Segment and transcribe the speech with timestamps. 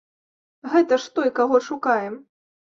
[0.71, 2.21] Гэта ж той, каго шукаем.